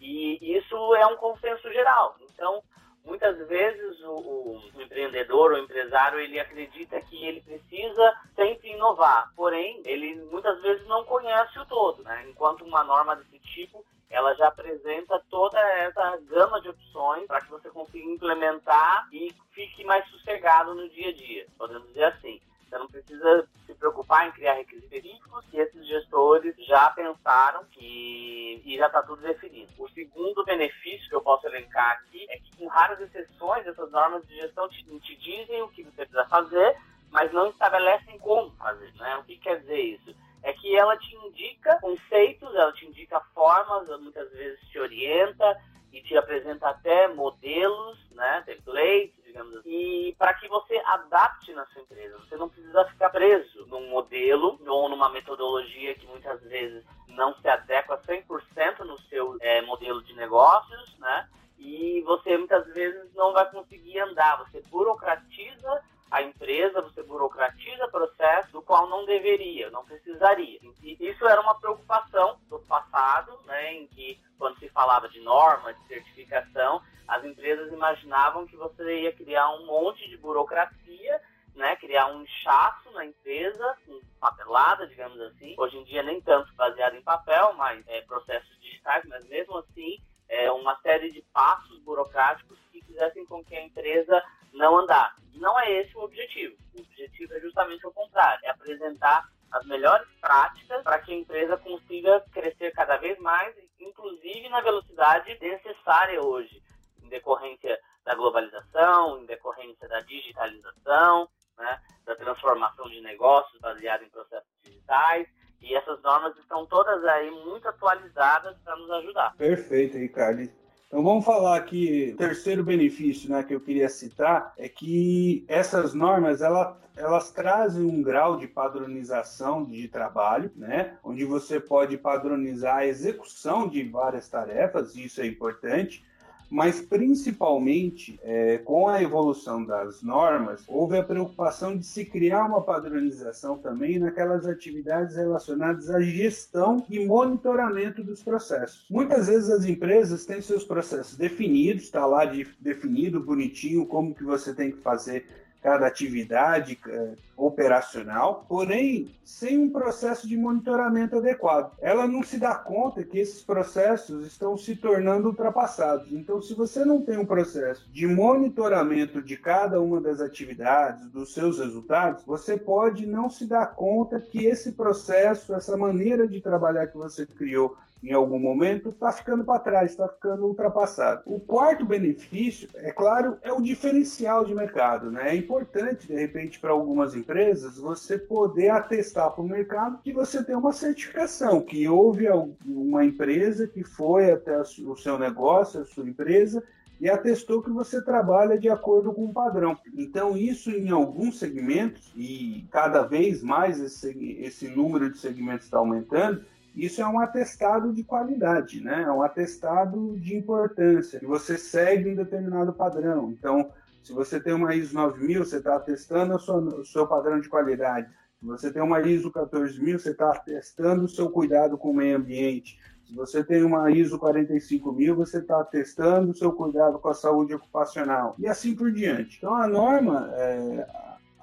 e 0.01 0.57
isso 0.57 0.95
é 0.95 1.05
um 1.05 1.15
consenso 1.17 1.71
geral. 1.71 2.17
Então, 2.21 2.63
muitas 3.05 3.37
vezes 3.47 4.01
o, 4.01 4.15
o, 4.15 4.81
empreendedor, 4.81 5.51
o 5.51 5.59
empresário, 5.59 6.19
ele 6.19 6.39
acredita 6.39 6.99
que 7.01 7.23
ele 7.23 7.41
precisa 7.41 8.19
sempre 8.35 8.71
inovar, 8.71 9.31
porém, 9.35 9.83
ele 9.85 10.15
muitas 10.31 10.59
vezes 10.63 10.87
não 10.87 11.05
conhece 11.05 11.59
o 11.59 11.65
todo, 11.67 12.01
né? 12.01 12.25
enquanto 12.27 12.65
uma 12.65 12.83
norma 12.83 13.15
desse 13.15 13.37
tipo 13.39 13.85
ela 14.09 14.33
já 14.36 14.48
apresenta 14.48 15.21
toda 15.30 15.59
essa 15.59 16.18
gama 16.30 16.62
de 16.62 16.69
opções 16.69 17.27
para 17.27 17.42
que 17.42 17.51
você 17.51 17.69
consiga 17.69 18.09
implementar 18.09 19.07
e 19.12 19.33
fique 19.51 19.83
mais 19.83 20.07
sossegado 20.09 20.74
no 20.74 20.89
dia 20.89 21.09
a 21.09 21.13
dia, 21.13 21.48
podemos 21.57 21.88
dizer 21.88 22.06
assim. 22.06 22.42
Você 22.68 22.77
não 22.77 22.88
precisa 22.88 23.48
se 23.65 23.74
preocupar 23.75 24.27
em 24.27 24.31
criar 24.33 24.54
requisitos 24.54 24.92
específicos 24.92 25.45
que 25.50 25.57
esses 25.57 25.88
gestores 25.88 26.54
já 26.65 26.89
pensaram 26.89 27.63
que, 27.71 28.62
e 28.65 28.77
já 28.77 28.88
está 28.88 29.01
tudo 29.04 29.21
definido. 29.21 29.71
O 29.77 29.89
segundo 29.89 30.44
benefício 30.44 31.07
que 31.07 31.15
eu 31.15 31.21
posso 31.21 31.48
elencar 31.48 31.92
aqui 31.92 32.25
é 32.30 32.38
que, 32.38 32.57
com 32.57 32.68
raras 32.68 33.00
exceções, 33.00 33.65
essas 33.65 33.89
normas 33.89 34.27
de 34.27 34.36
gestão 34.36 34.68
te, 34.68 34.83
te 35.00 35.15
dizem 35.15 35.62
o 35.62 35.69
que 35.69 35.83
você 35.83 36.06
precisa 36.06 36.25
fazer, 36.25 36.77
mas 37.10 37.31
não 37.31 37.48
estabelecem 37.48 38.19
como 38.19 38.51
fazer. 38.57 38.92
Né? 38.95 39.15
O 39.18 39.24
que 39.24 39.38
quer 39.38 39.62
dizer 39.62 39.80
isso? 39.80 40.13
É 40.44 40.54
que 40.54 40.75
ela 40.75 40.98
te 40.98 41.16
indica 41.16 41.80
conceitos, 41.80 42.54
ela 42.56 42.72
te 42.74 42.86
indica 42.86 43.19
formas, 43.34 43.88
muitas 44.00 44.31
vezes 44.31 44.60
te 44.69 44.80
orienta 44.80 45.57
e 45.92 46.01
te 46.01 46.18
apresenta 46.18 46.69
até 46.69 47.07
modelos, 47.07 47.98
né, 48.12 48.44
templates, 48.45 49.16
digamos 49.25 49.56
assim, 49.57 49.69
e 49.69 50.16
para 50.18 50.34
que 50.34 50.48
você 50.48 50.78
adapte 50.86 51.54
na 51.54 51.66
sua 51.68 51.81
empresa. 51.81 52.18
Você 52.19 52.36
não 52.36 52.50
precisa 52.50 52.86
ficar 52.86 53.10
preso 53.10 53.66
num 53.68 53.89
modelo 53.89 54.60
ou 54.68 54.89
numa 54.89 55.10
metodologia 55.10 55.95
que 55.95 56.07
muitas 56.07 56.42
vezes 56.44 56.84
não 57.07 57.34
se 57.36 57.48
adequa 57.48 58.00
100% 58.00 58.80
no 58.80 58.98
seu 59.04 59.38
é, 59.42 59.62
modelo 59.62 60.04
de 60.04 60.13
negócios, 60.13 60.98
né? 61.00 61.28
E 61.57 62.01
você 62.01 62.38
muitas 62.38 62.66
vezes 62.74 63.12
não 63.16 63.34
vai 63.34 63.50
conseguir 63.50 64.00
andar. 64.00 64.38
Você 64.38 64.62
burocratiza 64.69 65.84
a 66.09 66.21
empresa, 66.21 66.81
você 66.81 67.04
burocratiza 67.04 67.88
processo 67.89 68.51
do 68.51 68.62
qual 68.62 68.88
não 68.88 69.06
deveria, 69.06 69.69
não 69.69 69.83
precisaria. 69.86 70.59
E 70.81 70.98
isso 71.00 71.27
era 71.27 71.42
uma 71.42 71.59
preocupação 71.59 72.39
do 72.50 72.59
passado, 72.59 73.38
né, 73.45 73.74
em 73.74 73.88
que 73.88 74.19
quando 74.38 74.57
se 74.59 74.69
falava 74.69 75.09
de 75.09 75.19
norma, 75.19 75.74
de 75.74 75.88
certificação, 75.88 76.81
as 77.07 77.24
empresas 77.25 77.71
imaginavam 77.71 78.45
que 78.45 78.56
você 78.56 79.01
ia 79.01 79.13
criar 79.13 79.50
um 79.51 79.65
monte 79.65 80.07
de 80.09 80.18
burocracia, 80.18 81.21
né, 81.56 81.75
criar 81.75 82.07
um 82.07 82.21
inchaço 82.21 82.91
na 82.91 83.05
empresa, 83.05 83.77
um 83.88 84.00
papelada, 84.20 84.88
digamos 84.88 85.20
assim. 85.22 85.55
Hoje 85.58 85.77
em 85.77 85.84
dia 85.84 86.03
nem 86.03 86.22
tanto 86.22 86.53
baseado 86.53 86.96
em 86.96 87.01
papel, 87.01 87.53
mas 87.53 87.84
é, 87.88 88.01
processos 88.01 88.60
digitais, 88.62 89.03
mas 89.05 89.27
mesmo 89.27 89.58
assim 89.58 89.98
é, 90.29 90.51
uma 90.51 90.75
série 90.81 91.12
de 91.12 91.22
passos 91.34 91.79
burocráticos 91.79 92.58
que 92.72 92.81
fizessem 92.81 93.25
com 93.25 93.43
que 93.43 93.55
a 93.55 93.63
empresa 93.63 94.24
não 94.54 94.77
andasse. 94.77 95.16
Não 95.36 95.60
é 95.60 95.72
esse 95.72 95.96
o 95.96 96.01
objetivo. 96.01 96.56
O 96.75 96.82
objetivo 96.82 97.34
é 97.34 97.39
justamente 97.39 97.86
o 97.86 97.92
contrário, 97.92 98.46
é 98.46 98.50
apresentar 98.50 99.27
as 99.51 99.66
melhores 99.66 100.08
práticas 100.20 100.84
para 100.84 101.00
que 101.00 101.13
a 101.13 101.16
empresa 101.16 101.58
consiga 101.58 102.20
crescer 102.32 102.72
cada 102.72 102.98
vez 102.98 103.18
mais, 103.20 103.56
inclusive 103.80 104.50
na 104.50 104.62
velocidade 104.62 105.38
necessária 105.39 106.22
hoje, 106.22 106.62
em 107.01 107.08
decorrência 107.08 107.80
da 108.04 108.16
globalização, 108.16 109.22
em 109.22 109.25
decorrência 109.25 109.88
da 109.88 110.00
digitalização, 110.01 111.30
né, 111.58 111.82
da 112.06 112.16
transformação 112.16 112.89
de 112.89 113.01
negócios 113.01 113.60
baseado 113.60 114.04
em 114.04 114.10
processos 114.10 114.50
digitais. 114.63 115.27
E 115.62 115.75
essas 115.75 116.01
normas 116.04 116.38
estão 116.38 116.66
todas 116.68 117.04
aí 117.04 117.32
muito 117.32 117.68
atualizadas 117.68 118.56
para 118.60 118.75
nos 118.75 118.92
ajudar. 118.92 119.36
Perfeito, 119.38 119.98
Ricardo. 119.98 120.48
Então 120.88 121.03
vamos 121.03 121.25
falar 121.25 121.58
aqui, 121.58 122.15
terceiro 122.17 122.63
benefício 122.63 123.29
né, 123.29 123.44
que 123.44 123.53
eu 123.53 123.60
queria 123.60 123.89
citar 123.89 124.53
é 124.58 124.70
que 124.70 125.44
essas 125.46 125.94
normas 125.94 126.41
ela, 126.41 126.79
elas 126.96 127.29
trazem 127.29 127.84
um 127.84 128.01
grau 128.01 128.38
de 128.38 128.48
padronização 128.48 129.65
de 129.65 129.86
trabalho, 129.89 130.50
né, 130.56 130.98
onde 131.03 131.25
você 131.25 131.60
pode 131.60 131.98
padronizar 131.98 132.77
a 132.77 132.88
execução 132.88 133.67
de 133.67 133.84
várias 133.84 134.29
tarefas, 134.29 134.96
isso 134.96 135.20
é 135.20 135.27
importante, 135.27 136.06
mas 136.50 136.82
principalmente 136.82 138.20
é, 138.24 138.58
com 138.60 138.88
a 138.88 139.01
evolução 139.01 139.63
das 139.63 140.01
normas, 140.01 140.63
houve 140.68 140.98
a 140.98 141.04
preocupação 141.04 141.77
de 141.77 141.86
se 141.86 142.06
criar 142.06 142.46
uma 142.46 142.62
padronização 142.62 143.58
também 143.58 144.00
naquelas 144.00 144.46
atividades 144.46 145.16
relacionadas 145.16 145.89
à 145.89 146.00
gestão 146.01 146.86
e 146.89 147.06
monitoramento 147.06 148.04
dos 148.04 148.24
processos. 148.24 148.86
Muitas 148.89 149.27
vezes 149.27 149.50
as 149.50 149.66
empresas 149.66 150.25
têm 150.25 150.42
seus 150.42 150.63
processos 150.63 151.18
definidos, 151.18 151.84
está 151.84 152.06
lá 152.06 152.25
de, 152.25 152.48
definido 152.60 153.20
bonitinho 153.20 153.86
como 153.86 154.16
que 154.16 154.24
você 154.24 154.54
tem 154.54 154.72
que 154.72 154.77
fazer 154.77 155.25
cada 155.61 155.87
atividade 155.87 156.77
é, 156.87 157.13
operacional, 157.35 158.45
porém 158.47 159.11
sem 159.23 159.57
um 159.57 159.69
processo 159.69 160.27
de 160.27 160.37
monitoramento 160.37 161.17
adequado. 161.17 161.73
Ela 161.79 162.07
não 162.07 162.23
se 162.23 162.37
dá 162.37 162.55
conta 162.55 163.03
que 163.03 163.19
esses 163.19 163.41
processos 163.41 164.25
estão 164.25 164.57
se 164.57 164.75
tornando 164.75 165.29
ultrapassados. 165.29 166.11
Então, 166.11 166.41
se 166.41 166.53
você 166.53 166.85
não 166.85 167.01
tem 167.01 167.17
um 167.17 167.25
processo 167.25 167.89
de 167.91 168.07
monitoramento 168.07 169.21
de 169.21 169.37
cada 169.37 169.81
uma 169.81 169.99
das 169.99 170.21
atividades, 170.21 171.09
dos 171.09 171.33
seus 171.33 171.59
resultados, 171.59 172.23
você 172.25 172.57
pode 172.57 173.05
não 173.05 173.29
se 173.29 173.45
dar 173.45 173.67
conta 173.75 174.19
que 174.19 174.45
esse 174.45 174.71
processo, 174.71 175.53
essa 175.53 175.75
maneira 175.75 176.27
de 176.27 176.41
trabalhar 176.41 176.87
que 176.87 176.97
você 176.97 177.25
criou 177.25 177.77
em 178.04 178.13
algum 178.13 178.39
momento, 178.39 178.89
está 178.89 179.12
ficando 179.12 179.44
para 179.44 179.60
trás, 179.60 179.92
está 179.92 180.08
ficando 180.08 180.46
ultrapassado. 180.46 181.24
O 181.25 181.39
quarto 181.39 181.86
benefício, 181.86 182.70
é 182.75 182.92
claro, 182.92 183.38
é 183.42 183.51
o 183.51 183.62
diferencial 183.62 184.46
de 184.46 184.54
mercado. 184.54 185.12
Né? 185.12 185.30
É 185.32 185.36
importante, 185.36 186.08
de 186.08 186.16
repente, 186.16 186.60
para 186.60 186.72
algumas 186.72 187.16
empresas, 187.16 187.77
você 187.77 188.18
poder 188.18 188.70
atestar 188.70 189.32
para 189.32 189.44
o 189.44 189.48
mercado 189.48 190.00
que 190.04 190.13
você 190.13 190.44
tem 190.44 190.56
uma 190.56 190.72
certificação, 190.72 191.62
que 191.62 191.88
houve 191.88 192.27
uma 192.66 193.04
empresa 193.04 193.68
que 193.68 193.84
foi 193.84 194.32
até 194.32 194.60
o 194.60 194.96
seu 194.96 195.18
negócio, 195.18 195.82
a 195.82 195.86
sua 195.86 196.08
empresa, 196.08 196.63
e 197.00 197.10
atestou 197.10 197.62
que 197.62 197.70
você 197.70 198.01
trabalha 198.01 198.58
de 198.58 198.70
acordo 198.70 199.13
com 199.13 199.25
o 199.25 199.34
padrão. 199.34 199.77
Então, 199.96 200.36
isso 200.36 200.72
em 200.72 200.89
alguns 200.89 201.38
segmentos, 201.38 202.12
e 202.16 202.66
cada 202.72 203.04
vez 203.04 203.44
mais 203.44 203.80
esse, 203.80 204.38
esse 204.39 204.68
número 204.68 205.12
de 205.12 205.18
segmentos 205.18 205.66
está 205.66 205.77
aumentando, 205.77 206.44
isso 206.77 207.01
é 207.01 207.07
um 207.07 207.19
atestado 207.19 207.91
de 207.91 208.03
qualidade, 208.03 208.81
né? 208.81 209.03
É 209.03 209.12
um 209.12 209.24
atestado 209.24 210.17
de 210.19 210.36
importância, 210.36 211.19
que 211.19 211.25
você 211.25 211.57
segue 211.57 212.12
um 212.12 212.15
determinado 212.15 212.72
padrão. 212.72 213.31
Então, 213.31 213.72
se 214.03 214.13
você 214.13 214.39
tem 214.39 214.53
uma 214.53 214.75
ISO 214.75 214.93
9000, 214.93 215.43
você 215.43 215.57
está 215.57 215.75
atestando 215.75 216.36
o 216.36 216.86
seu 216.86 217.07
padrão 217.07 217.39
de 217.39 217.50
qualidade. 217.50 218.07
Se 218.39 218.46
você 218.46 218.72
tem 218.72 218.81
uma 218.81 219.01
ISO 219.01 219.31
14000, 219.31 220.00
você 220.00 220.12
está 220.12 220.29
atestando 220.29 221.05
o 221.05 221.10
seu 221.10 221.29
cuidado 221.29 221.77
com 221.77 221.89
o 221.89 221.93
meio 221.93 222.17
ambiente. 222.17 222.79
Se 223.07 223.15
você 223.15 223.43
tem 223.43 223.63
uma 223.63 223.89
ISO 223.89 224.19
45000, 224.19 225.15
você 225.15 225.39
está 225.39 225.63
testando 225.63 226.31
o 226.31 226.36
seu 226.36 226.51
cuidado 226.51 227.00
com 227.00 227.10
a 227.10 227.13
saúde 227.13 227.53
ocupacional 227.53 228.36
e 228.38 228.48
assim 228.48 228.75
por 228.75 228.91
diante. 228.91 229.38
Então, 229.38 229.55
a 229.55 229.67
norma, 229.67 230.29
é, 230.36 230.88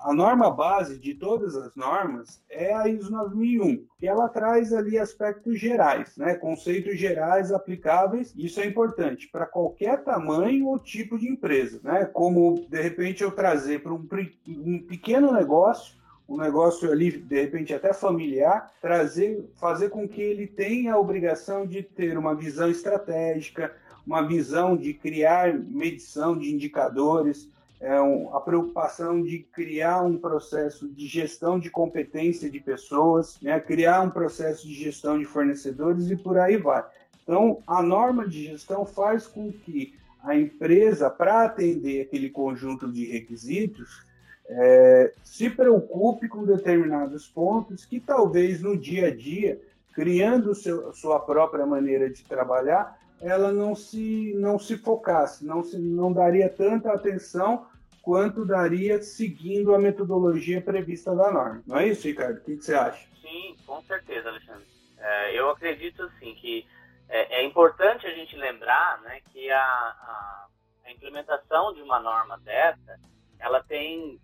a 0.04 0.12
norma 0.12 0.50
base 0.50 0.98
de 0.98 1.14
todas 1.14 1.56
as 1.56 1.74
normas 1.74 2.38
é 2.50 2.74
a 2.74 2.86
ISO 2.86 3.10
9001, 3.10 3.86
que 3.98 4.06
ela 4.06 4.28
traz 4.28 4.70
ali 4.70 4.98
aspectos 4.98 5.58
gerais, 5.58 6.14
né, 6.18 6.34
conceitos 6.34 6.98
gerais 6.98 7.50
aplicáveis. 7.50 8.34
Isso 8.36 8.60
é 8.60 8.66
importante 8.66 9.26
para 9.28 9.46
qualquer 9.46 10.04
tamanho 10.04 10.66
ou 10.66 10.78
tipo 10.78 11.18
de 11.18 11.26
empresa, 11.26 11.80
né? 11.82 12.04
Como 12.04 12.66
de 12.68 12.82
repente 12.82 13.22
eu 13.22 13.30
trazer 13.30 13.82
para 13.82 13.94
um, 13.94 14.06
um 14.46 14.78
pequeno 14.86 15.32
negócio 15.32 15.96
um 16.26 16.38
negócio 16.38 16.90
ali, 16.90 17.10
de 17.10 17.40
repente 17.42 17.74
até 17.74 17.92
familiar, 17.92 18.72
trazer, 18.80 19.44
fazer 19.56 19.90
com 19.90 20.08
que 20.08 20.22
ele 20.22 20.46
tenha 20.46 20.94
a 20.94 20.98
obrigação 20.98 21.66
de 21.66 21.82
ter 21.82 22.16
uma 22.16 22.34
visão 22.34 22.70
estratégica, 22.70 23.74
uma 24.06 24.22
visão 24.26 24.74
de 24.74 24.94
criar 24.94 25.52
medição 25.52 26.36
de 26.36 26.50
indicadores, 26.50 27.50
é 27.84 28.00
um, 28.00 28.34
a 28.34 28.40
preocupação 28.40 29.22
de 29.22 29.40
criar 29.40 30.02
um 30.02 30.16
processo 30.16 30.88
de 30.88 31.06
gestão 31.06 31.60
de 31.60 31.68
competência 31.68 32.50
de 32.50 32.58
pessoas, 32.58 33.38
né, 33.42 33.60
criar 33.60 34.00
um 34.00 34.08
processo 34.08 34.66
de 34.66 34.72
gestão 34.72 35.18
de 35.18 35.26
fornecedores 35.26 36.10
e 36.10 36.16
por 36.16 36.38
aí 36.38 36.56
vai. 36.56 36.82
Então, 37.22 37.58
a 37.66 37.82
norma 37.82 38.26
de 38.26 38.46
gestão 38.46 38.86
faz 38.86 39.26
com 39.26 39.52
que 39.52 39.94
a 40.22 40.34
empresa, 40.34 41.10
para 41.10 41.44
atender 41.44 42.00
aquele 42.00 42.30
conjunto 42.30 42.90
de 42.90 43.04
requisitos, 43.04 44.02
é, 44.48 45.12
se 45.22 45.50
preocupe 45.50 46.26
com 46.26 46.42
determinados 46.42 47.28
pontos 47.28 47.84
que 47.84 48.00
talvez 48.00 48.62
no 48.62 48.78
dia 48.78 49.08
a 49.08 49.14
dia, 49.14 49.60
criando 49.92 50.54
seu, 50.54 50.90
sua 50.94 51.20
própria 51.20 51.66
maneira 51.66 52.08
de 52.08 52.24
trabalhar, 52.24 52.98
ela 53.20 53.52
não 53.52 53.74
se, 53.74 54.32
não 54.36 54.58
se 54.58 54.78
focasse, 54.78 55.44
não, 55.44 55.62
se, 55.62 55.78
não 55.78 56.12
daria 56.12 56.48
tanta 56.48 56.90
atenção 56.90 57.66
quanto 58.04 58.44
daria 58.44 59.02
seguindo 59.02 59.74
a 59.74 59.78
metodologia 59.78 60.60
prevista 60.60 61.14
da 61.14 61.32
norma. 61.32 61.62
Não 61.66 61.78
é 61.78 61.88
isso, 61.88 62.06
Ricardo? 62.06 62.36
O 62.36 62.40
que, 62.42 62.56
que 62.56 62.64
você 62.64 62.74
acha? 62.74 63.08
Sim, 63.22 63.56
com 63.66 63.82
certeza, 63.82 64.28
Alexandre. 64.28 64.66
É, 64.98 65.38
eu 65.38 65.48
acredito 65.50 66.02
assim 66.02 66.34
que 66.34 66.66
é, 67.08 67.40
é, 67.40 67.44
importante 67.44 68.06
a 68.06 68.10
gente 68.10 68.36
lembrar 68.36 69.00
né, 69.00 69.20
que 69.32 69.50
a, 69.50 69.58
a, 69.58 70.46
a 70.84 70.92
implementação 70.92 71.72
de 71.72 71.80
uma 71.80 71.98
norma 71.98 72.38
dessa 72.38 73.00
ela 73.38 73.62
tem 73.62 74.20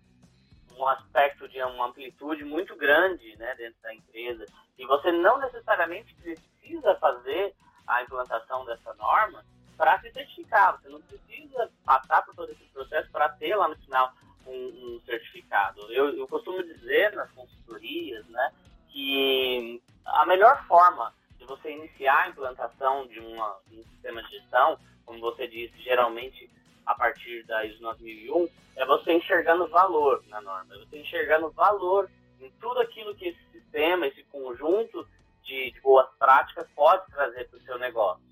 um 0.77 0.87
aspecto 0.87 1.47
de 1.49 1.61
uma 1.63 1.87
amplitude 1.87 2.43
muito 2.43 2.75
grande 2.75 3.35
né, 3.37 3.55
dentro 3.55 3.81
da 3.81 3.93
empresa 3.93 4.45
e 4.77 4.85
você 4.85 5.11
não 5.11 5.39
necessariamente 5.39 6.15
precisa 6.15 6.95
fazer 6.95 7.53
a 7.87 8.03
implantação 8.03 8.65
dessa 8.65 8.93
norma 8.93 9.43
para 9.81 9.99
se 9.99 10.11
certificar. 10.11 10.79
Você 10.79 10.89
não 10.89 11.01
precisa 11.01 11.71
passar 11.83 12.21
por 12.21 12.35
todo 12.35 12.51
esse 12.51 12.63
processo 12.65 13.09
para 13.11 13.29
ter 13.29 13.55
lá 13.55 13.67
no 13.67 13.75
final 13.77 14.13
um, 14.45 14.53
um 14.53 15.01
certificado. 15.03 15.91
Eu, 15.91 16.15
eu, 16.15 16.27
costumo 16.27 16.61
dizer 16.61 17.11
nas 17.13 17.31
consultorias 17.31 18.23
né, 18.27 18.53
que 18.89 19.81
a 20.05 20.23
melhor 20.27 20.63
forma 20.67 21.11
de 21.39 21.45
você 21.45 21.71
iniciar 21.71 22.25
a 22.25 22.29
implantação 22.29 23.07
de, 23.07 23.19
uma, 23.21 23.57
de 23.65 23.79
um 23.79 23.83
sistema 23.85 24.21
de 24.21 24.29
gestão, 24.29 24.77
como 25.03 25.19
você 25.19 25.47
disse, 25.47 25.75
geralmente 25.81 26.47
a 26.85 26.93
partir 26.93 27.43
da 27.47 27.65
ISO 27.65 27.81
9001, 27.81 28.49
é 28.75 28.85
você 28.85 29.13
enxergando 29.13 29.67
valor 29.67 30.23
na 30.27 30.41
norma, 30.41 30.75
é 30.75 30.77
você 30.77 30.99
enxergando 30.99 31.49
valor 31.49 32.07
em 32.39 32.51
tudo 32.61 32.81
aquilo 32.81 33.15
que 33.15 33.29
esse 33.29 33.43
sistema, 33.51 34.05
esse 34.05 34.21
conjunto 34.25 35.07
de, 35.41 35.71
de 35.71 35.81
boas 35.81 36.07
práticas 36.19 36.67
pode 36.75 37.03
trazer 37.07 37.49
para 37.49 37.57
o 37.57 37.63
seu 37.63 37.79
negócio. 37.79 38.30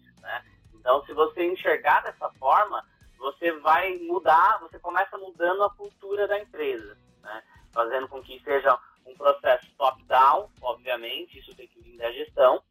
Você 1.39 1.45
enxergar 1.45 2.01
dessa 2.01 2.29
forma, 2.31 2.85
você 3.17 3.49
vai 3.59 3.95
mudar, 3.99 4.59
você 4.59 4.77
começa 4.77 5.17
mudando 5.17 5.63
a 5.63 5.69
cultura 5.69 6.27
da 6.27 6.37
empresa, 6.37 6.97
né? 7.21 7.41
fazendo 7.71 8.09
com 8.09 8.21
que 8.21 8.41
seja 8.41 8.77
um 9.05 9.15
processo 9.15 9.65
top-down, 9.77 10.49
obviamente, 10.61 11.39
isso 11.39 11.55
tem 11.55 11.65
que 11.65 11.79
vir 11.79 11.97
da 11.97 12.11
gestão 12.11 12.61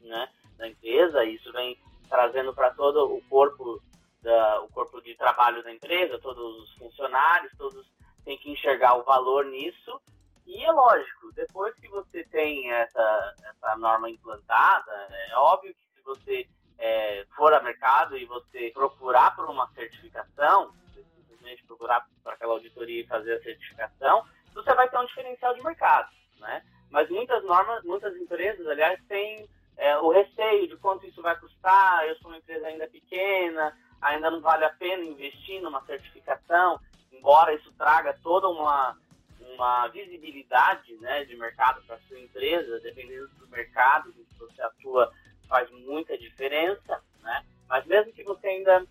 né, 0.00 0.28
da 0.56 0.68
empresa, 0.68 1.24
isso 1.24 1.52
vem 1.52 1.76
trazendo 2.08 2.54
para 2.54 2.70
todo 2.70 3.16
o 3.16 3.20
corpo 3.22 3.82
da, 4.22 4.60
o 4.60 4.68
corpo 4.68 5.02
de 5.02 5.16
trabalho 5.16 5.64
da 5.64 5.72
empresa, 5.72 6.20
todos 6.20 6.62
os 6.62 6.72
funcionários, 6.74 7.52
todos 7.58 7.84
têm 8.24 8.38
que 8.38 8.48
enxergar 8.48 8.94
o 8.94 9.02
valor 9.02 9.44
nisso. 9.46 10.00
E 10.46 10.62
é 10.62 10.70
lógico, 10.70 11.32
depois 11.32 11.74
que 11.80 11.88
você 11.88 12.22
tem 12.26 12.70
essa, 12.70 13.34
essa 13.42 13.76
norma 13.76 14.08
implantada, 14.08 14.92
é 15.30 15.36
óbvio 15.36 15.74
que 15.74 15.96
se 15.96 16.02
você 16.04 16.48
é, 16.78 17.24
for 17.36 17.52
a 17.52 17.62
mercado 17.62 18.16
e 18.16 18.24
você 18.26 18.70
procurar 18.72 19.34
por 19.34 19.48
uma 19.48 19.68
certificação, 19.72 20.72
simplesmente 20.94 21.64
procurar 21.64 22.06
para 22.22 22.33
aquela 22.44 22.52
auditoria 22.54 23.00
e 23.00 23.06
fazer 23.06 23.34
a 23.34 23.42
certificação, 23.42 24.24
você 24.52 24.72
vai 24.74 24.88
ter 24.88 24.98
um 24.98 25.06
diferencial 25.06 25.54
de 25.54 25.64
mercado, 25.64 26.10
né? 26.38 26.62
Mas 26.90 27.08
muitas 27.10 27.42
normas, 27.44 27.82
muitas 27.82 28.14
empresas, 28.16 28.66
aliás, 28.68 29.00
têm 29.08 29.48
é, 29.76 29.96
o 29.98 30.10
receio 30.10 30.68
de 30.68 30.76
quanto 30.76 31.06
isso 31.06 31.20
vai 31.22 31.36
custar, 31.40 32.06
eu 32.06 32.14
sou 32.16 32.30
uma 32.30 32.38
empresa 32.38 32.66
ainda 32.66 32.86
pequena, 32.86 33.76
ainda 34.00 34.30
não 34.30 34.40
vale 34.40 34.64
a 34.64 34.70
pena 34.70 35.02
investir 35.02 35.60
numa 35.60 35.84
certificação, 35.86 36.78
embora 37.10 37.54
isso 37.54 37.72
traga 37.72 38.16
toda 38.22 38.48
uma, 38.48 38.96
uma 39.40 39.88
visibilidade 39.88 40.94
né, 40.98 41.24
de 41.24 41.34
mercado 41.36 41.82
para 41.84 41.98
sua 42.06 42.20
empresa, 42.20 42.78
dependendo 42.80 43.26
do 43.38 43.48
mercado 43.48 44.10
em 44.10 44.24
que 44.24 44.38
você 44.38 44.62
atua, 44.62 45.12
faz 45.48 45.68
muita 45.70 46.16
diferença, 46.16 47.02
né? 47.22 47.44
mas 47.68 47.84
mesmo 47.86 48.12
que 48.12 48.22
você 48.22 48.46
ainda 48.46 48.86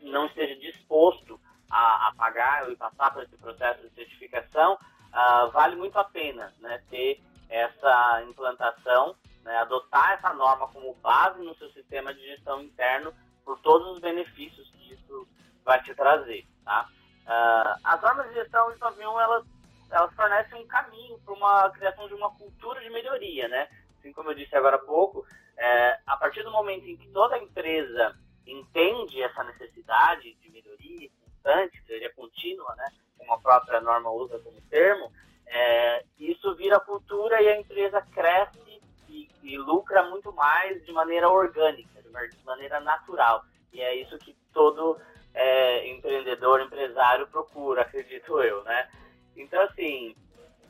não 0.00 0.26
esteja 0.26 0.56
disposto 0.56 1.38
a, 1.72 2.08
a 2.08 2.14
pagar 2.14 2.70
e 2.70 2.76
passar 2.76 3.10
por 3.12 3.22
esse 3.22 3.36
processo 3.38 3.80
de 3.82 3.94
certificação, 3.94 4.74
uh, 4.74 5.50
vale 5.50 5.74
muito 5.74 5.98
a 5.98 6.04
pena 6.04 6.52
né, 6.60 6.82
ter 6.90 7.20
essa 7.48 8.22
implantação, 8.28 9.16
né, 9.42 9.56
adotar 9.56 10.12
essa 10.12 10.34
norma 10.34 10.68
como 10.68 10.94
base 10.96 11.42
no 11.42 11.54
seu 11.56 11.70
sistema 11.70 12.12
de 12.12 12.20
gestão 12.20 12.62
interno 12.62 13.12
por 13.44 13.58
todos 13.60 13.88
os 13.88 13.98
benefícios 13.98 14.70
que 14.70 14.92
isso 14.92 15.26
vai 15.64 15.82
te 15.82 15.94
trazer, 15.94 16.46
tá? 16.64 16.88
Uh, 17.22 17.80
as 17.84 18.00
normas 18.02 18.28
de 18.28 18.34
gestão 18.34 18.70
em 18.70 18.76
avião, 18.80 19.20
elas, 19.20 19.44
elas 19.90 20.14
fornecem 20.14 20.62
um 20.62 20.66
caminho 20.66 21.18
para 21.20 21.34
uma 21.34 21.70
criação 21.70 22.06
de 22.06 22.14
uma 22.14 22.30
cultura 22.30 22.80
de 22.80 22.90
melhoria, 22.90 23.48
né? 23.48 23.68
Assim 23.98 24.12
como 24.12 24.30
eu 24.30 24.34
disse 24.34 24.54
agora 24.56 24.76
há 24.76 24.80
pouco, 24.80 25.24
é, 25.56 25.98
a 26.06 26.16
partir 26.16 26.42
do 26.42 26.50
momento 26.50 26.84
em 26.86 26.96
que 26.96 27.08
toda 27.08 27.38
empresa 27.38 28.16
entende 28.46 29.22
essa 29.22 29.44
necessidade 29.44 30.34
de 30.34 30.50
melhoria 30.50 31.08
constante, 31.42 31.82
melhoria 31.88 32.12
contínua, 32.14 32.74
né? 32.76 32.86
Como 33.18 33.34
a 33.34 33.38
própria 33.38 33.80
norma 33.80 34.10
usa 34.10 34.38
como 34.38 34.60
termo, 34.70 35.12
é, 35.46 36.04
isso 36.18 36.54
vira 36.54 36.80
cultura 36.80 37.42
e 37.42 37.48
a 37.48 37.60
empresa 37.60 38.00
cresce 38.00 38.80
e, 39.08 39.28
e 39.42 39.58
lucra 39.58 40.08
muito 40.08 40.32
mais 40.32 40.84
de 40.86 40.92
maneira 40.92 41.28
orgânica 41.28 42.00
de 42.02 42.44
maneira 42.44 42.80
natural. 42.80 43.44
E 43.72 43.80
é 43.80 43.94
isso 43.96 44.16
que 44.18 44.34
todo 44.52 44.98
é, 45.34 45.88
empreendedor, 45.88 46.60
empresário 46.60 47.26
procura, 47.26 47.82
acredito 47.82 48.40
eu, 48.40 48.62
né? 48.64 48.88
Então, 49.36 49.60
assim, 49.62 50.14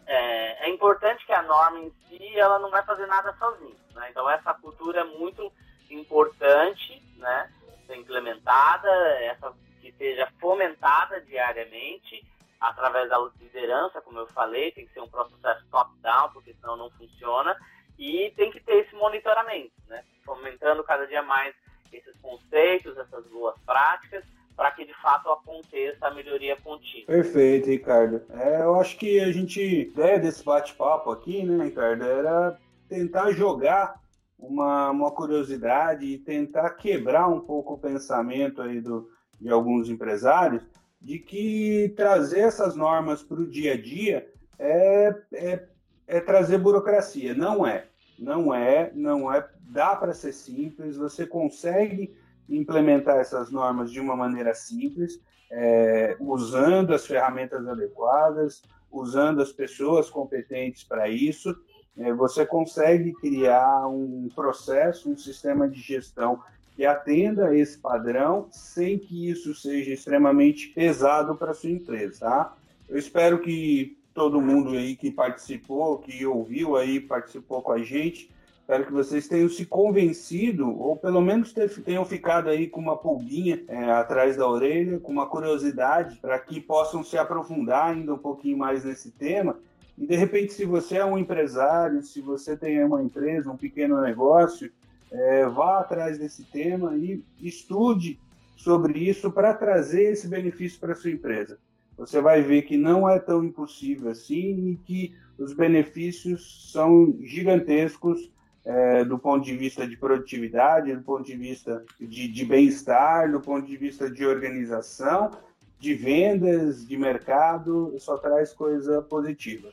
é, 0.07 0.67
é, 0.67 0.71
importante 0.71 1.27
que 1.27 1.33
a 1.33 1.43
norma 1.43 1.81
em 1.81 1.91
si, 2.09 2.39
ela 2.39 2.59
não 2.59 2.71
vai 2.71 2.83
fazer 2.85 3.07
nada 3.07 3.35
sozinha, 3.35 3.77
né? 3.95 4.09
Então, 4.11 4.29
essa 4.31 4.55
cultura 4.55 5.01
é 5.01 5.05
muito 5.05 5.53
importante, 5.91 7.03
né? 7.17 7.53
Ser 7.87 7.97
implementada, 7.97 8.89
essa 9.21 9.53
seja 9.99 10.29
fomentada 10.41 11.21
diariamente 11.23 12.25
através 12.61 13.09
da 13.09 13.19
liderança, 13.41 14.01
como 14.01 14.21
eu 14.21 14.27
falei, 14.29 14.71
tem 14.71 14.87
que 14.87 14.93
ser 14.93 15.01
um 15.01 15.09
processo 15.09 15.67
top-down, 15.71 16.31
porque 16.33 16.55
senão 16.55 16.77
não 16.77 16.91
funciona. 16.91 17.57
E 17.99 18.33
tem 18.37 18.51
que 18.51 18.61
ter 18.61 18.85
esse 18.85 18.95
monitoramento, 18.95 19.73
né? 19.89 20.03
Fomentando 20.25 20.83
cada 20.85 21.07
dia 21.07 21.23
mais 21.23 21.55
esses 21.93 22.17
conceitos, 22.21 22.97
essas 22.97 23.27
boas 23.27 23.59
práticas, 23.67 24.25
para 24.57 24.71
que 24.71 24.85
de 24.85 24.95
fato 24.95 25.31
aconteça 25.31 26.07
a 26.07 26.11
melhoria 26.11 26.57
contínua. 26.57 27.07
Perfeito, 27.07 27.69
Ricardo. 27.69 28.23
É, 28.31 28.63
eu 28.63 28.81
acho 28.81 28.97
que 28.97 29.21
a 29.21 29.31
gente, 29.33 29.61
a 29.61 29.65
ideia 29.65 30.19
desse 30.19 30.45
bate-papo 30.45 31.11
aqui, 31.11 31.43
né, 31.43 31.65
Ricardo, 31.65 32.05
era 32.05 32.59
tentar 32.89 33.33
jogar 33.33 34.01
uma, 34.39 34.91
uma 34.91 35.11
curiosidade 35.11 36.05
e 36.05 36.19
tentar 36.19 36.71
quebrar 36.71 37.29
um 37.29 37.41
pouco 37.41 37.75
o 37.75 37.79
pensamento 37.79 38.63
aí 38.63 38.81
do, 38.81 39.09
de 39.43 39.51
alguns 39.51 39.91
empresários 39.91 40.63
de 41.01 41.19
que 41.19 41.93
trazer 41.97 42.41
essas 42.41 42.77
normas 42.77 43.23
para 43.23 43.41
o 43.41 43.47
dia 43.47 43.75
a 43.75 43.77
dia 43.77 44.31
é, 44.59 45.15
é, 45.35 45.67
é 46.07 46.21
trazer 46.21 46.59
burocracia. 46.59 47.35
Não 47.35 47.67
é. 47.67 47.87
Não 48.17 48.55
é, 48.55 48.93
não 48.95 49.33
é. 49.33 49.47
Dá 49.63 49.97
para 49.97 50.15
ser 50.15 50.33
simples, 50.33 50.97
você 50.97 51.27
consegue 51.27 52.15
implementar 52.49 53.17
essas 53.17 53.51
normas 53.51 53.91
de 53.91 53.99
uma 53.99 54.15
maneira 54.15 54.55
simples, 54.55 55.21
é, 55.51 56.17
usando 56.21 56.95
as 56.95 57.05
ferramentas 57.05 57.67
adequadas, 57.67 58.63
usando 58.91 59.43
as 59.43 59.51
pessoas 59.51 60.09
competentes 60.09 60.85
para 60.85 61.09
isso, 61.09 61.57
é, 61.97 62.13
você 62.13 62.47
consegue 62.47 63.13
criar 63.15 63.89
um 63.89 64.29
processo, 64.35 65.11
um 65.11 65.17
sistema 65.17 65.69
de 65.69 65.81
gestão 65.81 66.41
que 66.75 66.85
atenda 66.85 67.57
esse 67.57 67.79
padrão 67.79 68.49
sem 68.51 68.99
que 68.99 69.29
isso 69.29 69.55
seja 69.55 69.93
extremamente 69.93 70.69
pesado 70.69 71.35
para 71.35 71.55
sua 71.55 71.71
empresa, 71.71 72.21
tá? 72.21 72.57
Eu 72.89 72.99
espero 72.99 73.39
que 73.39 73.97
todo 74.15 74.41
mundo 74.41 74.71
aí 74.71 74.97
que 74.97 75.11
participou, 75.11 75.99
que 75.99 76.25
ouviu 76.27 76.77
aí, 76.77 77.01
participou 77.01 77.63
com 77.63 77.73
a 77.73 77.83
gente, 77.83 78.31
espero 78.61 78.87
que 78.87 78.93
vocês 78.93 79.29
tenham 79.29 79.49
se 79.49 79.67
convencido, 79.67 80.71
ou 80.79 80.97
pelo 80.97 81.21
menos 81.21 81.55
tenham 81.85 82.05
ficado 82.05 82.49
aí 82.49 82.67
com 82.69 82.81
uma 82.81 82.97
pulguinha 82.97 83.63
é, 83.69 83.91
atrás 83.91 84.37
da 84.37 84.49
orelha, 84.49 84.99
com 84.99 85.13
uma 85.13 85.27
curiosidade, 85.27 86.19
para 86.21 86.39
que 86.39 86.61
possam 86.61 87.03
se 87.03 87.19
aprofundar 87.19 87.91
ainda 87.91 88.15
um 88.15 88.19
pouquinho 88.19 88.57
mais 88.59 88.85
nesse 88.85 89.11
tema. 89.11 89.59
E 89.97 90.07
de 90.07 90.17
repente, 90.17 90.53
se 90.53 90.65
você 90.65 90.97
é 90.97 91.05
um 91.05 91.19
empresário, 91.19 92.03
se 92.03 92.21
você 92.21 92.57
tem 92.57 92.83
uma 92.83 93.03
empresa, 93.03 93.51
um 93.51 93.57
pequeno 93.57 94.01
negócio, 94.01 94.71
é, 95.13 95.47
vá 95.47 95.81
atrás 95.81 96.19
desse 96.19 96.45
tema 96.45 96.97
e 96.97 97.23
estude 97.41 98.19
sobre 98.57 98.99
isso 98.99 99.31
para 99.31 99.55
trazer 99.55 100.13
esse 100.13 100.27
benefício 100.27 100.81
para 100.81 100.95
sua 100.95 101.11
empresa. 101.11 101.59
Você 101.97 102.21
vai 102.21 102.43
ver 102.43 102.63
que 102.63 102.77
não 102.77 103.09
é 103.09 103.19
tão 103.19 103.45
impossível 103.45 104.11
assim 104.11 104.71
e 104.71 104.77
que 104.77 105.15
os 105.39 105.53
benefícios 105.53 106.71
são 106.73 107.17
gigantescos 107.21 108.33
é, 108.65 109.05
do 109.05 109.19
ponto 109.19 109.45
de 109.45 109.57
vista 109.57 109.87
de 109.87 109.97
produtividade, 109.97 110.95
do 110.95 111.03
ponto 111.03 111.25
de 111.25 111.37
vista 111.37 111.85
de, 112.01 112.29
de 112.29 112.45
bem-estar, 112.45 113.31
do 113.31 113.41
ponto 113.41 113.67
de 113.67 113.77
vista 113.77 114.09
de 114.09 114.25
organização, 114.25 115.31
de 115.79 115.95
vendas, 115.95 116.87
de 116.87 116.97
mercado, 116.97 117.95
só 117.99 118.17
traz 118.17 118.53
coisa 118.53 119.03
positiva. 119.03 119.71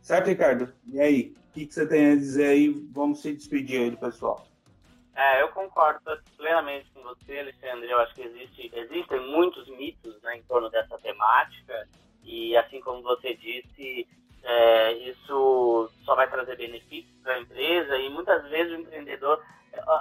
Certo, 0.00 0.28
Ricardo? 0.28 0.72
E 0.86 1.00
aí, 1.00 1.34
o 1.50 1.52
que, 1.52 1.66
que, 1.66 1.74
você 1.74 1.86
tem 1.86 2.12
a 2.12 2.16
dizer 2.16 2.46
aí? 2.46 2.86
Vamos 2.92 3.20
se 3.20 3.32
despedir 3.32 3.80
aí 3.80 3.90
do 3.90 3.96
pessoal. 3.96 4.46
É, 5.14 5.42
eu 5.42 5.48
concordo 5.48 6.00
plenamente 6.36 6.90
com 6.90 7.02
você, 7.02 7.38
Alexandre. 7.38 7.90
Eu 7.90 7.98
acho 8.00 8.14
que 8.14 8.22
existe, 8.22 8.70
existem 8.74 9.20
muitos 9.20 9.68
mitos 9.68 10.20
né, 10.22 10.36
em 10.36 10.42
torno 10.44 10.70
dessa 10.70 10.98
temática. 10.98 11.88
E, 12.24 12.56
assim 12.56 12.80
como 12.80 13.02
você 13.02 13.34
disse, 13.34 14.08
é, 14.42 14.92
isso 14.92 15.90
só 16.04 16.14
vai 16.14 16.30
trazer 16.30 16.56
benefícios 16.56 17.14
para 17.22 17.34
a 17.34 17.40
empresa. 17.40 17.96
E 17.98 18.08
muitas 18.08 18.48
vezes 18.48 18.72
o 18.72 18.80
empreendedor 18.80 19.42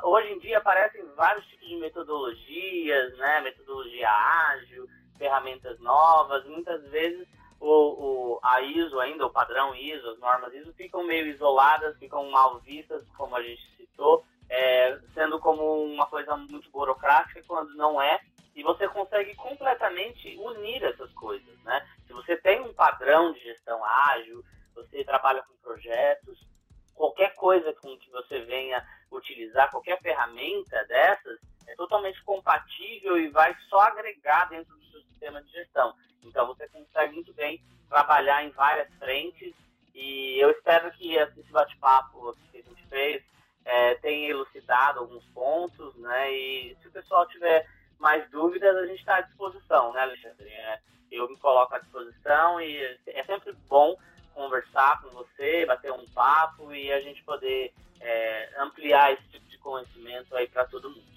hoje 0.03 0.33
em 0.33 0.39
dia 0.39 0.57
aparecem 0.57 1.03
vários 1.15 1.45
tipos 1.47 1.67
de 1.67 1.75
metodologias, 1.77 3.17
né, 3.17 3.41
metodologia 3.41 4.09
ágil, 4.09 4.87
ferramentas 5.17 5.79
novas, 5.79 6.45
muitas 6.45 6.83
vezes 6.89 7.27
o, 7.59 7.67
o, 7.67 8.39
a 8.43 8.61
ISO 8.61 8.99
ainda, 8.99 9.25
o 9.25 9.29
padrão 9.29 9.75
ISO, 9.75 10.09
as 10.09 10.19
normas 10.19 10.53
ISO 10.53 10.73
ficam 10.73 11.03
meio 11.03 11.27
isoladas, 11.27 11.97
ficam 11.97 12.29
mal 12.31 12.59
vistas, 12.59 13.03
como 13.15 13.35
a 13.35 13.41
gente 13.41 13.61
citou, 13.77 14.25
é, 14.51 14.99
sendo 15.13 15.39
como 15.39 15.81
uma 15.81 16.05
coisa 16.07 16.35
muito 16.35 16.69
burocrática, 16.71 17.41
quando 17.47 17.73
não 17.75 18.01
é, 18.01 18.19
e 18.53 18.61
você 18.61 18.85
consegue 18.89 19.33
completamente 19.35 20.37
unir 20.37 20.83
essas 20.83 21.09
coisas, 21.13 21.57
né? 21.63 21.87
Se 22.05 22.11
você 22.11 22.35
tem 22.35 22.59
um 22.59 22.73
padrão 22.73 23.31
de 23.31 23.39
gestão 23.39 23.83
ágil, 23.83 24.43
você 24.75 25.05
trabalha 25.05 25.41
com 25.43 25.55
projetos, 25.63 26.45
qualquer 26.93 27.33
coisa 27.35 27.73
com 27.75 27.97
que 27.97 28.11
você 28.11 28.41
venha 28.41 28.85
utilizar, 29.09 29.71
qualquer 29.71 29.97
ferramenta 30.01 30.83
dessas, 30.85 31.39
é 31.67 31.75
totalmente 31.75 32.21
compatível 32.23 33.17
e 33.17 33.29
vai 33.29 33.55
só 33.69 33.79
agregar 33.79 34.49
dentro 34.49 34.75
do 34.75 34.85
seu 34.87 35.01
sistema 35.03 35.41
de 35.41 35.49
gestão. 35.49 35.95
Então 36.23 36.45
você 36.45 36.67
consegue 36.67 37.13
muito 37.13 37.33
bem 37.33 37.63
trabalhar 37.87 38.43
em 38.43 38.49
várias 38.49 38.93
frentes 38.95 39.53
e 39.95 40.37
eu 40.39 40.51
espero 40.51 40.91
que 40.91 41.15
esse 41.15 41.51
bate-papo 41.51 42.35
que 42.51 42.57
a 42.57 42.61
gente 42.61 42.85
fez 42.87 43.23
é, 43.65 43.95
tenha 43.95 44.29
elucidado 44.29 44.99
alguns 44.99 45.23
pontos, 45.27 45.95
né? 45.95 46.31
E 46.31 46.75
se 46.81 46.87
o 46.87 46.91
pessoal 46.91 47.27
tiver 47.27 47.67
mais 47.99 48.29
dúvidas, 48.29 48.75
a 48.75 48.85
gente 48.85 48.99
está 48.99 49.17
à 49.17 49.21
disposição, 49.21 49.93
né, 49.93 50.01
Alexandre? 50.01 50.49
É, 50.49 50.79
eu 51.11 51.29
me 51.29 51.37
coloco 51.37 51.75
à 51.75 51.79
disposição 51.79 52.59
e 52.61 52.77
é 53.07 53.23
sempre 53.23 53.53
bom 53.67 53.95
conversar 54.33 55.01
com 55.01 55.09
você, 55.09 55.65
bater 55.65 55.91
um 55.91 56.05
papo 56.07 56.73
e 56.73 56.91
a 56.91 57.01
gente 57.01 57.23
poder 57.23 57.73
é, 57.99 58.49
ampliar 58.59 59.13
esse 59.13 59.23
tipo 59.29 59.45
de 59.47 59.57
conhecimento 59.57 60.35
aí 60.35 60.47
para 60.47 60.65
todo 60.65 60.89
mundo. 60.89 61.11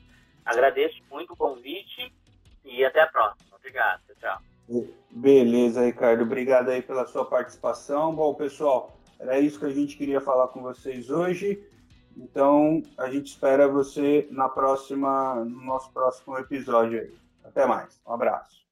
Agradeço 0.45 1.01
muito 1.11 1.33
o 1.33 1.37
convite 1.37 2.13
e 2.65 2.85
até 2.85 3.01
a 3.01 3.07
próxima. 3.07 3.57
Obrigado, 3.57 4.03
tchau. 4.21 4.39
Beleza, 5.11 5.85
Ricardo. 5.85 6.23
Obrigado 6.23 6.71
aí 6.71 6.83
pela 6.83 7.07
sua 7.07 7.25
participação. 7.25 8.15
Bom, 8.15 8.35
pessoal, 8.35 8.99
era 9.19 9.39
isso 9.39 9.59
que 9.59 9.67
a 9.67 9.71
gente 9.71 9.97
queria 9.97 10.21
falar 10.21 10.49
com 10.49 10.61
vocês 10.63 11.09
hoje. 11.09 11.63
Então, 12.35 12.83
a 12.99 13.09
gente 13.09 13.29
espera 13.29 13.69
você 13.69 14.27
na 14.29 14.49
próxima, 14.49 15.37
no 15.45 15.63
nosso 15.63 15.93
próximo 15.93 16.37
episódio 16.37 17.01
aí. 17.01 17.15
Até 17.45 17.65
mais. 17.65 18.01
Um 18.05 18.13
abraço. 18.13 18.64